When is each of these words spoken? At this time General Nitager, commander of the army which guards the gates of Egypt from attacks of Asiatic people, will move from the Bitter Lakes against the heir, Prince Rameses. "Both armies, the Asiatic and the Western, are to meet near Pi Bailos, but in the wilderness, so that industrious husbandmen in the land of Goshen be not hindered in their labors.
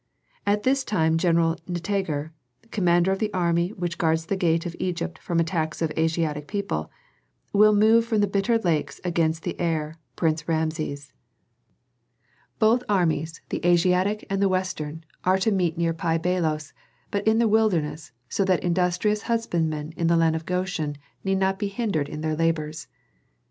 At 0.47 0.63
this 0.63 0.83
time 0.83 1.19
General 1.19 1.57
Nitager, 1.69 2.31
commander 2.71 3.11
of 3.11 3.19
the 3.19 3.31
army 3.33 3.69
which 3.73 3.99
guards 3.99 4.25
the 4.25 4.35
gates 4.35 4.65
of 4.65 4.75
Egypt 4.79 5.19
from 5.19 5.39
attacks 5.39 5.79
of 5.79 5.91
Asiatic 5.95 6.47
people, 6.47 6.89
will 7.53 7.75
move 7.75 8.03
from 8.03 8.19
the 8.19 8.25
Bitter 8.25 8.57
Lakes 8.57 8.99
against 9.03 9.43
the 9.43 9.59
heir, 9.59 9.99
Prince 10.15 10.47
Rameses. 10.47 11.13
"Both 12.57 12.83
armies, 12.89 13.41
the 13.49 13.63
Asiatic 13.63 14.25
and 14.27 14.41
the 14.41 14.49
Western, 14.49 15.03
are 15.23 15.37
to 15.37 15.51
meet 15.51 15.77
near 15.77 15.93
Pi 15.93 16.17
Bailos, 16.17 16.73
but 17.11 17.27
in 17.27 17.37
the 17.37 17.47
wilderness, 17.47 18.11
so 18.27 18.43
that 18.45 18.63
industrious 18.63 19.21
husbandmen 19.29 19.93
in 19.95 20.07
the 20.07 20.17
land 20.17 20.35
of 20.35 20.47
Goshen 20.47 20.95
be 21.23 21.35
not 21.35 21.61
hindered 21.61 22.09
in 22.09 22.21
their 22.21 22.35
labors. 22.35 22.87